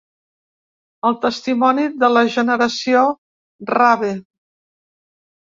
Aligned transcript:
El 1.09 1.17
testimoni 1.25 1.83
de 2.05 2.09
la 2.13 2.23
generació 2.37 3.05
rave. 3.75 4.11